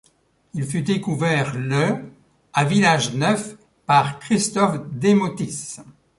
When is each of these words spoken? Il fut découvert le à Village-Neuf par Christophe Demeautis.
Il 0.55 0.65
fut 0.65 0.81
découvert 0.81 1.53
le 1.55 2.11
à 2.53 2.65
Village-Neuf 2.65 3.55
par 3.85 4.17
Christophe 4.17 4.79
Demeautis. 4.93 5.75